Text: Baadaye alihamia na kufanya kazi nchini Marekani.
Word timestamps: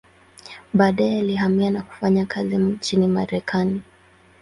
Baadaye 0.73 1.19
alihamia 1.19 1.71
na 1.71 1.81
kufanya 1.81 2.25
kazi 2.25 2.57
nchini 2.57 3.07
Marekani. 3.07 3.81